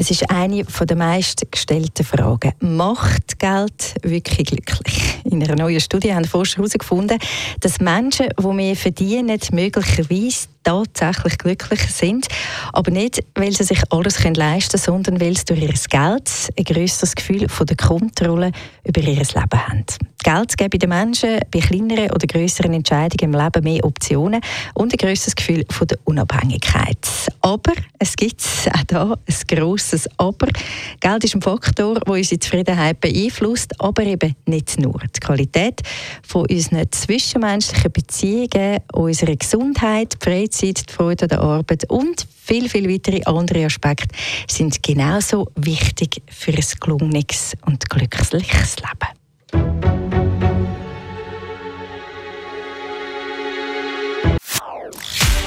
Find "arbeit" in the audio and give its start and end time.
41.40-41.88